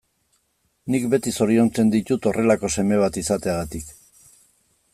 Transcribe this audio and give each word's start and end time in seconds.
Nik 0.93 1.03
beti 1.11 1.33
zoriontzen 1.35 1.91
ditut 1.95 2.25
horrelako 2.31 2.71
seme 2.77 2.99
bat 3.05 3.21
izateagatik. 3.25 3.93